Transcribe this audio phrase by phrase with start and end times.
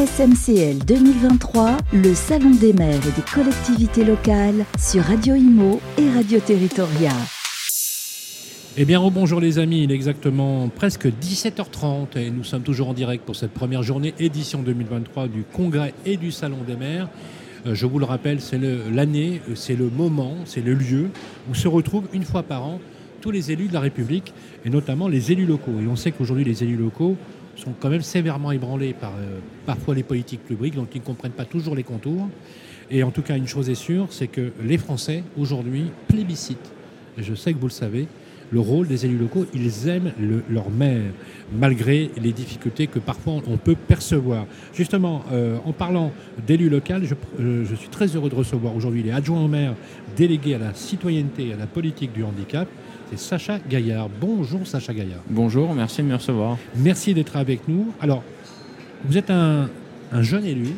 [0.00, 6.40] SMCL 2023, le Salon des maires et des collectivités locales sur Radio Imo et Radio
[6.40, 7.12] Territoria.
[8.78, 12.94] Eh bien, bonjour les amis, il est exactement presque 17h30 et nous sommes toujours en
[12.94, 17.10] direct pour cette première journée édition 2023 du Congrès et du Salon des maires.
[17.66, 18.58] Euh, je vous le rappelle, c'est
[18.90, 21.10] l'année, c'est le moment, c'est le lieu
[21.50, 22.80] où se retrouvent une fois par an
[23.20, 24.32] tous les élus de la République
[24.64, 25.78] et notamment les élus locaux.
[25.78, 27.18] Et on sait qu'aujourd'hui, les élus locaux
[27.56, 31.32] sont quand même sévèrement ébranlés par euh, parfois les politiques publiques, donc ils ne comprennent
[31.32, 32.28] pas toujours les contours.
[32.90, 36.72] Et en tout cas, une chose est sûre, c'est que les Français, aujourd'hui, plébiscitent,
[37.18, 38.08] et je sais que vous le savez,
[38.50, 39.46] le rôle des élus locaux.
[39.54, 40.12] Ils aiment
[40.48, 41.12] leur maire,
[41.52, 44.46] malgré les difficultés que parfois on peut percevoir.
[44.74, 46.12] Justement, euh, en parlant
[46.46, 46.94] d'élus locaux,
[47.40, 49.74] euh, je, suis très heureux de recevoir aujourd'hui les adjoints au maire
[50.16, 52.68] délégués à la citoyenneté et à la politique du handicap.
[53.10, 54.08] C'est Sacha Gaillard.
[54.20, 55.22] Bonjour Sacha Gaillard.
[55.28, 56.58] Bonjour, merci de me recevoir.
[56.76, 57.92] Merci d'être avec nous.
[58.00, 58.22] Alors,
[59.04, 59.68] vous êtes un,
[60.20, 60.68] jeune élu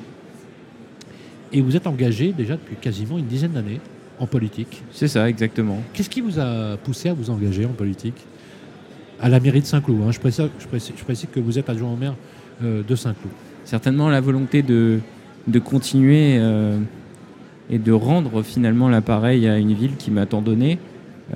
[1.53, 3.81] et vous êtes engagé déjà depuis quasiment une dizaine d'années
[4.18, 4.82] en politique.
[4.92, 5.78] C'est ça, exactement.
[5.92, 8.14] Qu'est-ce qui vous a poussé à vous engager en politique?
[9.20, 10.00] À la mairie de Saint-Cloud.
[10.06, 10.10] Hein.
[10.10, 12.14] Je, précise, je, que vous êtes adjoint au maire
[12.62, 13.33] euh, de Saint-Cloud.
[13.64, 14.98] Certainement la volonté de,
[15.46, 16.78] de continuer euh,
[17.70, 20.78] et de rendre finalement l'appareil à une ville qui m'a tant donné.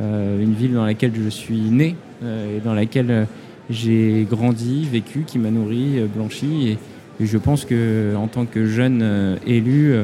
[0.00, 3.26] Euh, une ville dans laquelle je suis né et dans laquelle
[3.68, 6.68] j'ai grandi, vécu, qui m'a nourri, blanchi.
[6.70, 6.78] Et,
[7.20, 9.94] je pense que en tant que jeune élu,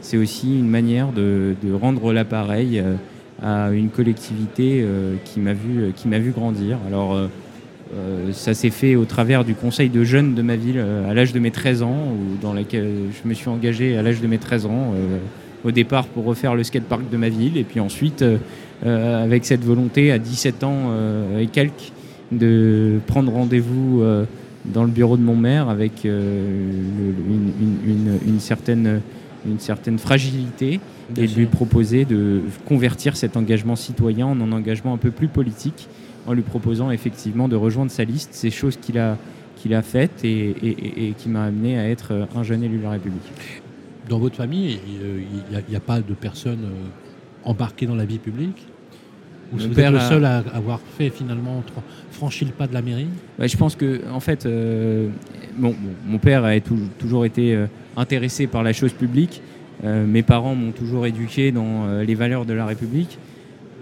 [0.00, 2.82] c'est aussi une manière de, rendre l'appareil
[3.42, 4.84] à une collectivité
[5.24, 6.78] qui m'a vu, m'a vu grandir.
[6.86, 7.18] Alors,
[8.32, 11.38] ça s'est fait au travers du conseil de jeunes de ma ville à l'âge de
[11.38, 14.94] mes 13 ans, dans laquelle je me suis engagé à l'âge de mes 13 ans,
[15.64, 18.24] au départ pour refaire le skatepark de ma ville, et puis ensuite
[18.86, 21.90] euh, avec cette volonté à 17 ans euh, et quelques
[22.30, 24.24] de prendre rendez-vous euh,
[24.66, 26.38] dans le bureau de mon maire avec une,
[28.38, 29.00] certaine,
[29.46, 30.80] une certaine fragilité
[31.16, 35.28] et de lui proposer de convertir cet engagement citoyen en un engagement un peu plus
[35.28, 35.88] politique
[36.26, 38.30] en lui proposant effectivement de rejoindre sa liste.
[38.32, 39.16] C'est chose qu'il a,
[39.56, 43.22] qu'il a faites et, qui m'a amené à être un jeune élu de la République.
[44.08, 46.66] Dans votre famille, il n'y a, pas de personnes
[47.44, 48.66] embarqué dans la vie publique?
[49.52, 51.62] Ou vous êtes le seul à avoir fait finalement
[52.10, 53.08] franchi le pas de la mairie?
[53.38, 55.08] Je pense que en fait, euh,
[55.58, 57.66] mon père a toujours été euh,
[57.96, 59.42] intéressé par la chose publique.
[59.84, 63.18] Euh, mes parents m'ont toujours éduqué dans les valeurs de la République.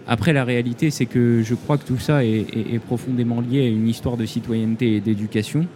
[0.09, 3.69] Après, la réalité, c'est que je crois que tout ça est, est, profondément lié à
[3.69, 5.67] une histoire de citoyenneté et d'éducation.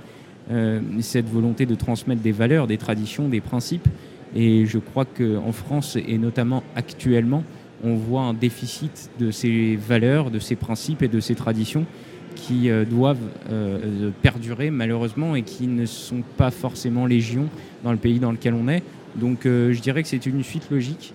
[1.00, 3.88] cette volonté de transmettre des valeurs, des traditions, des principes.
[4.36, 7.42] Et je crois qu'en France, et notamment actuellement,
[7.84, 11.86] on voit un déficit de ces valeurs, de ces principes et de ces traditions
[12.34, 13.18] qui euh, doivent
[13.50, 17.48] euh, perdurer malheureusement et qui ne sont pas forcément légion
[17.84, 18.82] dans le pays dans lequel on est.
[19.16, 21.12] Donc euh, je dirais que c'est une suite logique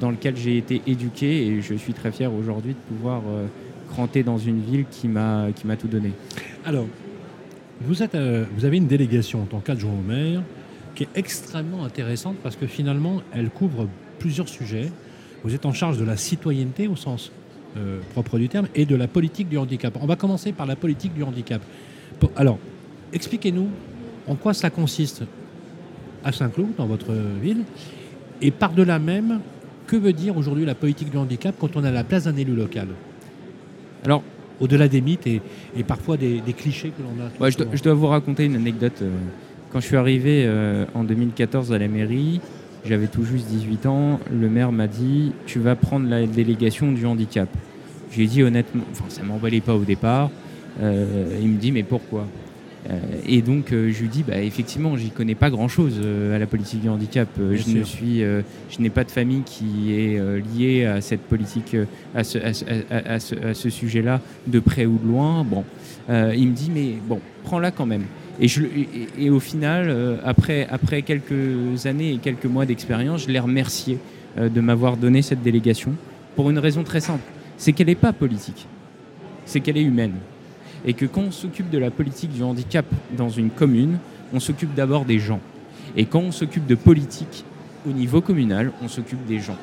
[0.00, 3.22] dans laquelle j'ai été éduqué et je suis très fier aujourd'hui de pouvoir
[3.88, 6.10] cranter dans une ville qui m'a tout donné.
[6.64, 6.86] Alors,
[7.82, 8.16] vous, êtes,
[8.56, 10.42] vous avez une délégation en tant qu'adjoint au maire
[10.96, 13.86] qui est extrêmement intéressante parce que finalement elle couvre
[14.18, 14.90] plusieurs sujets
[15.44, 17.30] vous êtes en charge de la citoyenneté au sens
[17.76, 19.96] euh, propre du terme et de la politique du handicap.
[20.00, 21.60] On va commencer par la politique du handicap.
[22.36, 22.58] Alors,
[23.12, 23.68] expliquez-nous
[24.26, 25.22] en quoi ça consiste
[26.24, 27.64] à Saint-Cloud, dans votre ville,
[28.40, 29.40] et par-delà même,
[29.86, 32.54] que veut dire aujourd'hui la politique du handicap quand on a la place d'un élu
[32.54, 32.88] local?
[34.04, 34.22] Alors,
[34.60, 35.40] au-delà des mythes et,
[35.86, 37.50] parfois des, clichés que l'on a.
[37.50, 39.00] je, dois, vous raconter une anecdote.
[39.02, 39.10] Euh,
[39.70, 42.40] quand je suis arrivé euh, en 2014 à la mairie,
[42.86, 44.20] j'avais tout juste 18 ans.
[44.30, 47.48] Le maire m'a dit Tu vas prendre la délégation du handicap.
[48.10, 50.30] J'ai dit honnêtement, enfin, ça ne m'emballait pas au départ.
[50.82, 52.26] Euh, il me dit Mais pourquoi?
[52.88, 56.00] Euh, et donc euh, je lui dis bah effectivement j'y connais pas grand chose
[56.32, 57.28] à la politique du handicap.
[57.36, 60.20] je ne suis, je n'ai pas de famille qui est
[60.54, 61.76] liée à cette politique,
[62.14, 65.42] à ce, à ce sujet-là de près ou de loin.
[65.42, 65.64] Bon,
[66.08, 68.04] il me dit mais bon prends-la quand même.
[68.40, 73.98] Et, au final, euh, après, après quelques années et quelques mois d'expérience, je l'ai remercié
[74.38, 75.92] euh, de m'avoir donné cette délégation
[76.34, 77.22] pour une raison très simple.
[77.56, 78.66] C'est qu'elle n'est pas politique,
[79.46, 80.14] c'est qu'elle est humaine.
[80.84, 82.84] Et que quand on s'occupe de la politique du handicap
[83.16, 83.98] dans une commune,
[84.34, 85.40] on s'occupe d'abord des gens.
[85.96, 87.44] Et quand on s'occupe de politique
[87.88, 89.56] au niveau communal, on s'occupe des gens.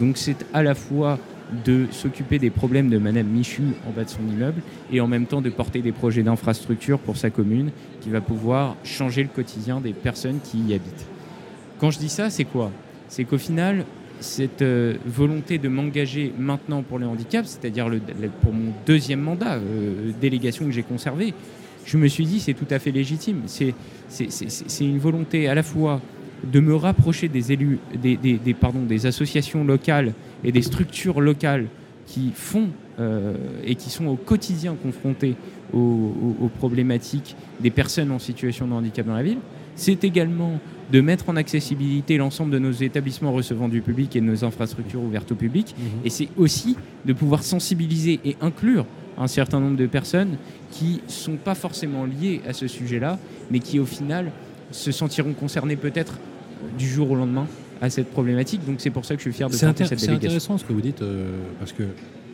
[0.00, 1.18] Donc c'est à la fois
[1.64, 5.26] de s'occuper des problèmes de Madame Michu en bas de son immeuble et en même
[5.26, 7.70] temps de porter des projets d'infrastructure pour sa commune
[8.00, 11.06] qui va pouvoir changer le quotidien des personnes qui y habitent.
[11.78, 12.70] Quand je dis ça, c'est quoi?
[13.08, 13.84] C'est qu'au final,
[14.20, 17.90] cette euh, volonté de m'engager maintenant pour le handicap, c'est-à-dire
[18.40, 21.34] pour mon deuxième mandat, euh, délégation que j'ai conservée,
[21.84, 23.42] je me suis dit c'est tout à fait légitime.
[23.46, 23.74] C'est
[24.80, 26.00] une volonté à la fois
[26.44, 30.12] de me rapprocher des élus, des, des, pardon, des associations locales
[30.44, 31.66] et des structures locales
[32.06, 32.68] qui font
[32.98, 33.34] euh,
[33.64, 35.34] et qui sont au quotidien confrontés
[35.72, 39.38] aux, problématiques des personnes en situation de handicap dans la ville.
[39.74, 40.60] C'est également
[40.92, 45.02] de mettre en accessibilité l'ensemble de nos établissements recevant du public et de nos infrastructures
[45.02, 45.74] ouvertes au public.
[45.78, 45.84] Mhm.
[46.04, 48.84] Et c'est aussi de pouvoir sensibiliser et inclure
[49.16, 50.36] un certain nombre de personnes
[50.70, 53.18] qui ne sont pas forcément liées à ce sujet-là,
[53.50, 54.30] mais qui au final
[54.70, 56.18] se sentiront concernées peut-être
[56.78, 57.46] du jour au lendemain
[57.82, 58.64] à cette problématique.
[58.64, 59.98] Donc c'est pour ça que je suis fier de cette délégation.
[59.98, 61.82] C'est intéressant ce que vous dites, euh, parce que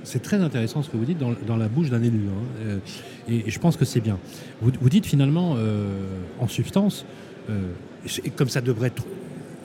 [0.05, 2.21] c'est très intéressant ce que vous dites dans, la bouche d'un élu.
[2.29, 2.63] Hein.
[2.67, 2.79] Euh,
[3.29, 4.19] et, je pense que c'est bien.
[4.61, 5.87] Vous, vous, dites finalement, euh,
[6.39, 7.05] en substance,
[8.25, 9.05] et comme ça devrait être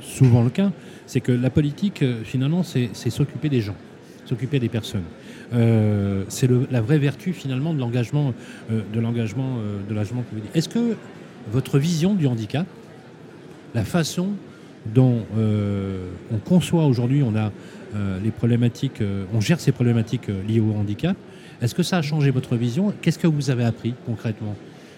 [0.02, 0.72] souvent le cas,
[1.06, 3.76] c'est que la politique, finalement, c'est s'occuper des gens,
[4.24, 5.04] s'occuper des personnes.
[6.30, 8.34] c'est la vraie vertu finalement de l'engagement
[8.72, 10.56] de l'engagement de l'engagement que vous dites.
[10.56, 10.96] Est-ce que
[11.52, 12.66] votre vision du handicap,
[13.76, 14.30] la façon
[14.86, 17.52] dont euh, on conçoit aujourd'hui, on a
[17.96, 21.16] euh, les problématiques, euh, on gère ces problématiques liées au handicap.
[21.62, 22.94] Est-ce que ça a changé votre vision?
[23.02, 24.56] Qu'est-ce que vous avez appris concrètement?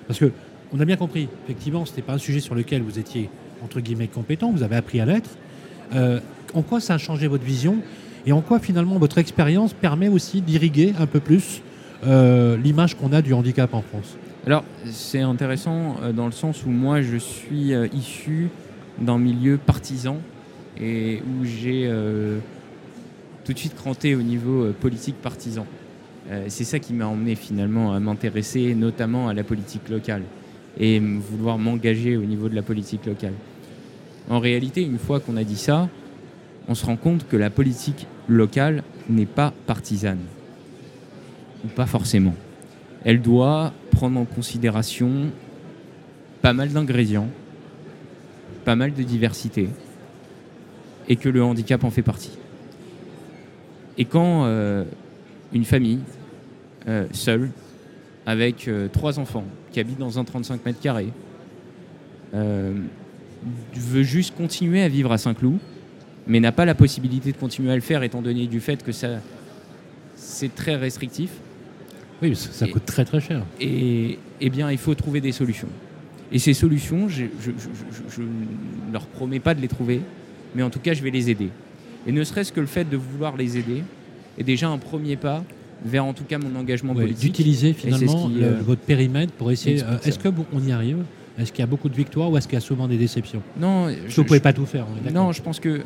[0.08, 0.32] Parce que
[0.74, 3.30] on a bien compris, effectivement, ce n'était pas un sujet sur lequel vous étiez
[3.64, 4.52] entre guillemets compétent.
[4.52, 5.30] Vous avez appris à l'être.
[6.54, 7.78] en quoi ça a changé votre vision?
[8.26, 11.62] Et en quoi finalement votre expérience permet aussi d'irriguer un peu plus
[12.04, 14.18] l'image qu'on a du handicap en France?
[14.48, 18.50] Alors c'est intéressant dans le sens où moi je suis issu
[19.00, 20.18] d'un milieu partisan
[20.80, 22.40] et où j'ai euh,
[23.44, 25.66] tout de suite cranté au niveau euh, politique partisan.
[26.30, 30.24] Euh, c'est ça qui m'a emmené finalement à m'intéresser notamment à la politique locale
[30.80, 33.34] et vouloir m'engager au niveau de la politique locale.
[34.30, 35.88] En réalité, une fois qu'on a dit ça,
[36.68, 40.20] on se rend compte que la politique locale n'est pas partisane.
[41.64, 42.34] Ou pas forcément.
[43.04, 45.12] Elle doit prendre en considération
[46.42, 47.30] pas mal d'ingrédients
[48.66, 49.70] pas mal de diversité
[51.08, 52.32] et que le handicap en fait partie.
[53.98, 54.84] Et quand euh,
[55.54, 56.00] une famille
[56.88, 57.52] euh, seule,
[58.26, 61.14] avec euh, trois enfants, qui habite dans un 35 mètres carrés,
[62.34, 65.58] veut juste continuer à vivre à Saint-Cloud,
[66.28, 68.92] mais n'a pas la possibilité de continuer à le faire étant donné du fait que
[68.92, 69.20] ça
[70.16, 71.30] c'est très restrictif.
[72.22, 73.44] Oui, ça, coûte très très cher.
[73.60, 75.68] Et eh bien, il faut trouver des solutions.
[76.32, 80.02] Et ces solutions, je ne leur promets pas de les trouver,
[80.56, 81.50] mais en tout cas, je vais les aider.
[82.08, 83.84] Et ne serait-ce que le fait de vouloir les aider
[84.38, 85.44] est déjà un premier pas
[85.84, 87.22] vers en tout cas mon engagement politique.
[87.22, 89.82] D'utiliser finalement euh, votre périmètre pour essayer.
[89.84, 91.04] Euh, est-ce que on y arrive?
[91.38, 93.42] Est-ce qu'il y a beaucoup de victoires ou est-ce qu'il y a souvent des déceptions?
[93.60, 93.90] Non.
[94.08, 94.86] je, ne pouvez pas tout faire.
[95.14, 95.82] Non, je pense que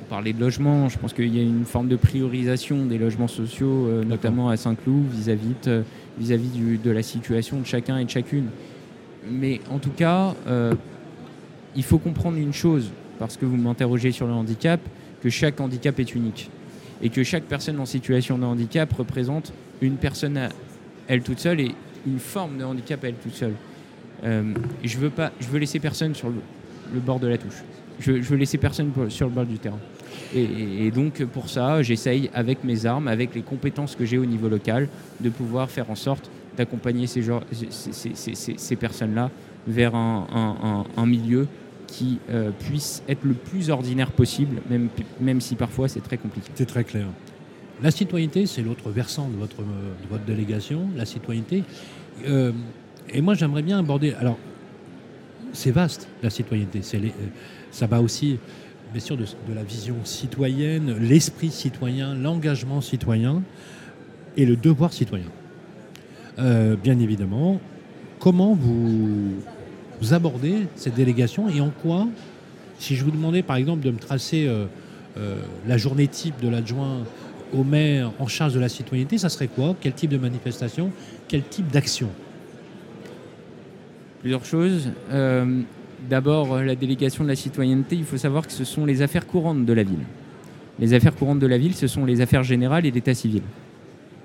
[0.00, 0.88] on parlait de logement.
[0.88, 4.56] Je pense qu'il y a une forme de priorisation des logements sociaux, euh, notamment à
[4.56, 5.54] Saint-Cloud, vis-à-vis
[6.18, 8.46] vis-à-vis de la situation de chacun et de chacune.
[9.30, 10.74] Mais en tout cas, euh,
[11.76, 14.80] il faut comprendre une chose, parce que vous m'interrogez sur le handicap,
[15.22, 16.50] que chaque handicap est unique.
[17.02, 20.48] Et que chaque personne en situation de handicap représente une personne à
[21.08, 21.74] elle toute seule et
[22.06, 23.54] une forme de handicap à elle toute seule.
[24.24, 24.54] Euh,
[24.84, 27.62] je veux pas, je veux laisser personne sur le, bord de la touche.
[27.98, 29.78] Je, veux laisser personne sur le bord du terrain.
[30.34, 34.48] Et, donc pour ça, j'essaye avec mes armes, avec les compétences que j'ai au niveau
[34.48, 34.88] local,
[35.20, 37.22] de pouvoir faire en sorte d'accompagner ces,
[38.56, 39.30] ces, personnes-là
[39.66, 41.46] vers un, milieu
[41.86, 44.88] qui euh, puisse être le plus ordinaire possible, même,
[45.20, 46.50] même si parfois c'est très compliqué.
[46.54, 47.06] C'est très clair.
[47.82, 51.64] La citoyenneté, c'est l'autre versant de votre, de votre délégation, la citoyenneté.
[52.26, 52.52] Euh,
[53.10, 54.14] et moi, j'aimerais bien aborder.
[54.14, 54.38] Alors,
[55.52, 56.80] c'est vaste, la citoyenneté.
[56.94, 57.08] Euh,
[57.70, 58.38] ça va aussi,
[58.92, 63.42] bien sûr, de la vision citoyenne, l'esprit citoyen, l'engagement citoyen
[64.36, 65.26] et le devoir citoyen.
[66.38, 67.60] Euh, bien évidemment,
[68.18, 69.34] comment vous,
[70.12, 72.08] abordez cette délégation et en quoi,
[72.78, 74.64] si je vous demandais par exemple de me tracer euh,
[75.16, 75.36] euh,
[75.66, 76.98] la journée type de l'adjoint
[77.54, 79.76] au maire en charge de la citoyenneté, ça serait quoi?
[79.80, 80.90] Quel type de manifestation?
[81.28, 82.08] Quel type d'action?
[84.20, 84.88] Plusieurs choses.
[86.08, 89.64] D'abord, la délégation de la citoyenneté, il faut savoir que ce sont les affaires courantes
[89.64, 90.04] de la ville.
[90.80, 93.42] Les affaires courantes de la ville, ce sont les affaires générales et l'état civil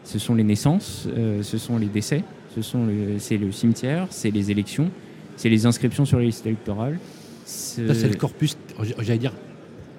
[0.08, 2.24] ce sont les naissances, euh, ce sont les décès,
[2.56, 2.88] ce sont
[3.20, 4.90] c'est le cimetière, c'est les élections,
[5.36, 6.98] c'est les inscriptions sur les listes électorales.
[7.46, 8.58] C'est le corpus,
[9.00, 9.34] j'allais dire,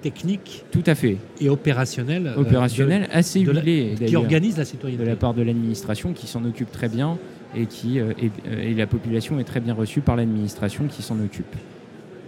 [0.01, 0.65] technique.
[0.71, 1.17] Tout à fait.
[1.39, 2.27] Et opérationnel.
[2.27, 3.95] Euh, opérationnel, assez huilé.
[4.05, 5.03] qui organise la citoyenneté.
[5.03, 7.17] De la part de l'administration qui s'en occupe très bien
[7.55, 8.13] et, qui, euh,
[8.51, 11.55] et, la population est très bien reçue par l'administration qui s'en occupe.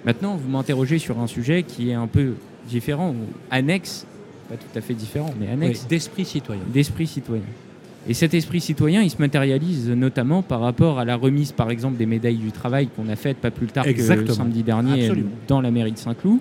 [0.06, 2.34] Maintenant, vous m'interrogez sur un sujet qui est un peu
[2.68, 4.06] différent, ou annexe,
[4.50, 5.88] pas tout à fait différent, mais annexe.
[5.88, 6.64] d'esprit citoyen.
[6.74, 7.44] D'esprit citoyen.
[8.08, 11.98] Et cet esprit citoyen, il se matérialise notamment par rapport à la remise, par exemple,
[11.98, 14.02] des médailles du travail qu'on a faites pas plus tard que
[14.34, 15.30] samedi dernier Absolument.
[15.48, 16.40] dans la mairie de Saint-Cloud.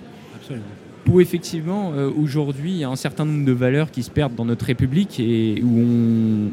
[1.07, 4.35] Où effectivement, euh, aujourd'hui, il y a un certain nombre de valeurs qui se perdent
[4.35, 6.51] dans notre République et où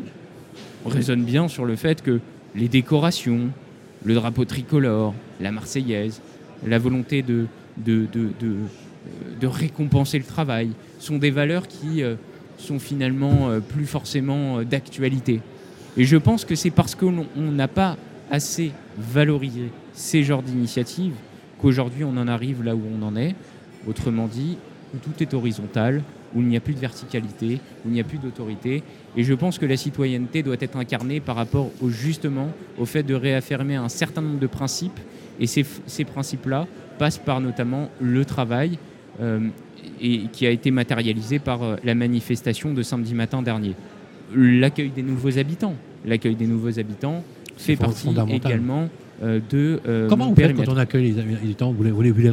[0.84, 2.20] on raisonne bien sur le fait que
[2.56, 3.50] les décorations,
[4.04, 6.20] le drapeau tricolore, la Marseillaise,
[6.66, 7.46] la volonté de,
[7.76, 8.56] de, de, de,
[9.40, 12.14] de récompenser le travail sont des valeurs qui euh,
[12.58, 15.40] sont finalement euh, plus forcément euh, d'actualité.
[15.96, 17.96] Et je pense que c'est parce qu'on on n'a pas
[18.30, 21.14] assez valorisé ces genres d'initiatives
[21.60, 23.34] qu'aujourd'hui on en arrive là où on en est.
[23.86, 24.58] Autrement dit,
[24.94, 26.02] où tout est horizontal,
[26.34, 28.82] où il n'y a plus de verticalité, où il n'y a plus d'autorité.
[29.16, 32.48] Et je pense que la citoyenneté doit être incarnée par rapport au, justement
[32.78, 35.00] au fait de réaffirmer un certain nombre de principes.
[35.40, 36.66] Et ces, ces principes-là
[36.98, 38.78] passent par notamment le travail,
[40.00, 43.74] et qui a été matérialisé par euh, la manifestation de samedi matin dernier.
[44.34, 45.74] L'accueil des nouveaux habitants.
[46.06, 47.24] L'accueil des nouveaux habitants
[47.56, 48.88] fait partie également
[49.22, 50.66] euh, de euh, Comment faites périmètre.
[50.68, 51.72] quand on accueille les habitants?
[51.72, 52.32] Vous les, vous, les, vous les-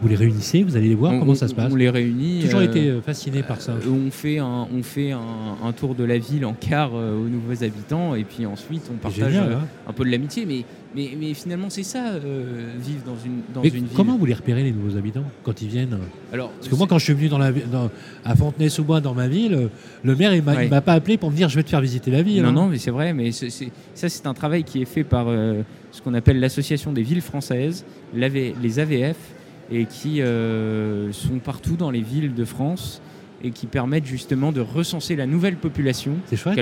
[0.00, 2.40] vous les réunissez Vous allez les voir On- Comment ça se passe On les réunit.
[2.42, 3.72] Toujours euh, été fasciné par ça.
[3.72, 5.20] euh, on fait, un, on fait un,
[5.64, 8.96] un tour de la ville en car euh, aux nouveaux habitants et puis ensuite on
[8.96, 10.44] partage génial, hein un peu de l'amitié.
[10.46, 10.64] Mais,
[10.96, 13.84] mais, mais finalement c'est ça, euh, vivre dans une, dans Mais une ville.
[13.96, 15.98] comment vous les repérez les nouveaux habitants quand ils viennent
[16.32, 17.90] Alors, Parce que moi, quand je suis venu dans la, dans-
[18.24, 19.68] à Fontenay-sous-Bois, dans ma ville,
[20.04, 20.68] le maire, il m'a Ouais.
[20.80, 22.42] pas appelé pour me dire je vais te faire visiter la ville.
[22.42, 22.52] Non, hein.
[22.52, 23.46] non, mais c'est vrai, mais ça,
[23.94, 27.84] c'est un travail qui est fait par euh, ce qu'on appelle l'Association des villes françaises,
[28.14, 29.16] les AVF,
[29.70, 33.00] et qui euh, sont partout dans les villes de France
[33.42, 36.12] et qui permettent justement de recenser la nouvelle population,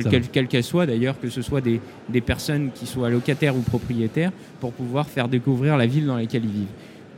[0.08, 0.30] chouette.
[0.32, 4.32] quelle qu'elle soit d'ailleurs, que ce soit des, des personnes qui soient locataires ou propriétaires,
[4.60, 6.66] pour pouvoir faire découvrir la ville dans laquelle ils vivent.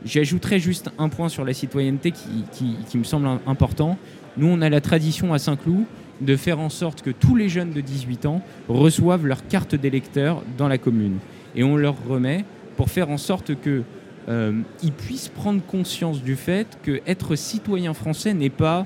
[0.05, 3.97] J'ajouterais juste un point sur la citoyenneté qui, qui- qui me semble im- important.
[4.37, 5.85] Nous, on a la tradition à Saint-Cloud
[6.21, 10.43] de faire en sorte que tous les jeunes de 18 ans reçoivent leur carte d'électeur
[10.57, 11.17] dans la commune.
[11.55, 12.45] Et on leur remet
[12.77, 13.81] pour faire en sorte que
[14.27, 18.85] ils puissent prendre conscience du fait que être citoyen français n'est pas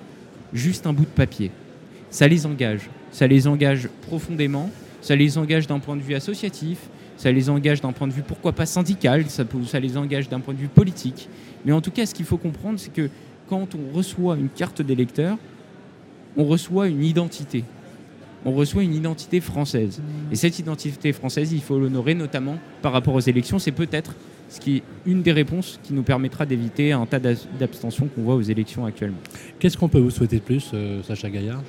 [0.54, 1.52] juste un bout de papier.
[2.10, 2.90] Ça les engage.
[3.12, 4.70] Ça les engage profondément.
[5.02, 6.80] Ça les engage d'un point de vue associatif.
[7.18, 9.30] Ça les engage d'un point de vue, pourquoi pas syndical.
[9.30, 11.30] Ça, ça les engage d'un point de vue politique.
[11.66, 13.10] Mais en tout cas, ce qu'il faut comprendre, c'est que
[13.50, 15.38] quand on reçoit une carte d'électeur,
[16.38, 17.64] on reçoit une identité.
[18.46, 20.02] On reçoit une identité française.
[20.32, 23.60] Et cette identité française, il faut l'honorer notamment par rapport aux élections.
[23.60, 24.16] C'est peut-être
[24.50, 28.36] ce qui est une des réponses qui nous permettra d'éviter un tas d'abstentions qu'on voit
[28.36, 29.20] aux élections actuellement.
[29.60, 31.62] Qu'est-ce qu'on peut vous souhaiter de plus, euh, Sacha Gaillard?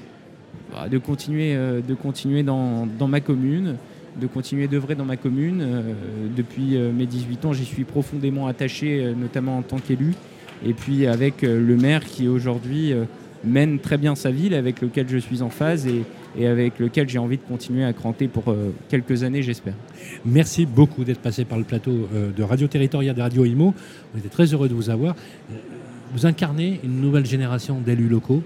[0.73, 3.77] Bah, de continuer, euh, de continuer dans, dans ma commune,
[4.21, 5.61] de continuer d'œuvrer dans ma commune.
[5.61, 5.83] Euh,
[6.35, 10.15] depuis mes 18 ans, j'y suis profondément attaché, notamment en tant qu'élu.
[10.65, 12.93] Et puis avec le maire qui aujourd'hui
[13.45, 16.05] mène très bien sa ville, avec lequel je suis en phase et,
[16.39, 19.75] et avec lequel j'ai envie de continuer à cranter pour euh, quelques années, j'espère.
[20.25, 23.75] Merci beaucoup d'être passé par le plateau euh, de Radio Territoria de Radio Imo.
[24.15, 25.15] On était très heureux de vous avoir.
[25.51, 25.55] Euh,
[26.13, 28.43] Vous incarnez une nouvelle génération d'élus locaux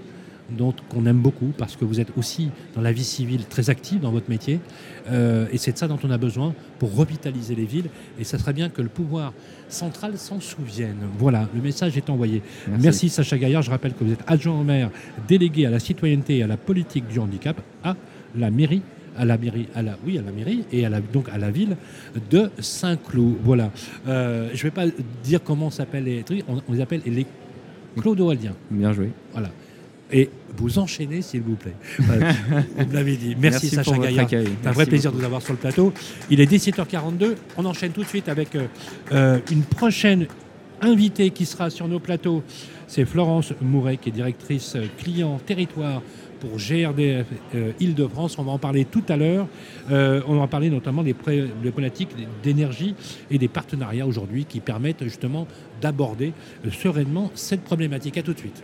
[0.49, 3.99] dont qu'on aime beaucoup parce que vous êtes aussi dans la vie civile très active
[3.99, 4.59] dans votre métier
[5.07, 8.39] Euh, et c'est de ça dont on a besoin pour revitaliser les villes et ça
[8.39, 9.33] serait bien que le pouvoir
[9.69, 10.97] central s'en souvienne.
[11.19, 12.41] Voilà, le message est envoyé.
[12.81, 13.61] Merci, Sacha Gaillard.
[13.61, 14.89] Je rappelle que vous êtes adjoint au maire,
[15.27, 17.95] délégué à la citoyenneté et à la politique du handicap à
[18.35, 18.81] la mairie,
[19.15, 21.51] à la mairie, à la, oui, à la mairie et à la, donc à la
[21.51, 21.77] ville
[22.31, 23.35] de Saint-Cloud.
[23.43, 23.71] Voilà.
[24.07, 24.85] Euh, je ne vais pas
[25.23, 26.43] dire comment s'appellent les trucs.
[26.47, 27.27] On, on les appelle les
[28.01, 28.55] Clodoaldiens.
[28.71, 29.11] Bien joué.
[29.33, 29.49] Voilà.
[30.11, 31.75] Et vous enchaînez, s'il vous plaît.
[31.97, 33.35] Vous me l'avez dit.
[33.39, 34.29] Merci, Sacha Gaillard.
[34.29, 35.91] C'est un vrai plaisir de vous avoir sur le plateau.
[36.29, 37.35] Il est 17h42.
[37.57, 38.67] On enchaîne tout de suite avec euh,
[39.11, 40.27] euh, une prochaine
[40.81, 42.43] invitée qui sera sur nos plateaux.
[42.87, 46.01] C'est Florence Mouret, qui est directrice euh, client territoire
[46.39, 48.37] pour GRDF euh, Île-de-France.
[48.37, 49.47] On va en parler tout à l'heure.
[49.91, 52.09] Euh, on va en parler notamment des, problématiques
[52.43, 52.95] d'énergie
[53.31, 55.47] et des partenariats aujourd'hui qui permettent justement
[55.81, 56.33] d'aborder
[56.71, 58.17] sereinement cette problématique.
[58.17, 58.63] À tout de suite.